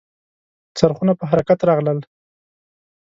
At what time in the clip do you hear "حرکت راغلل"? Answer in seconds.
1.31-1.99